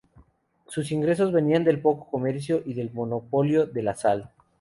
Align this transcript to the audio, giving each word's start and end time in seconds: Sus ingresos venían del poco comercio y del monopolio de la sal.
Sus 0.67 0.91
ingresos 0.91 1.31
venían 1.31 1.63
del 1.63 1.79
poco 1.79 2.09
comercio 2.09 2.63
y 2.65 2.73
del 2.73 2.91
monopolio 2.91 3.67
de 3.67 3.83
la 3.83 3.93
sal. 3.93 4.31